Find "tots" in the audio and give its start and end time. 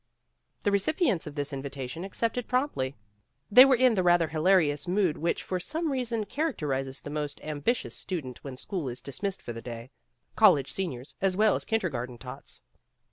12.17-12.63